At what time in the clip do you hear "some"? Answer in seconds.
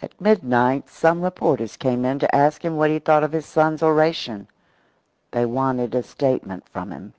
0.88-1.20